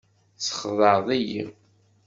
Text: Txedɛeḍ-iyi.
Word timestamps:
Txedɛeḍ-iyi. 0.41 1.43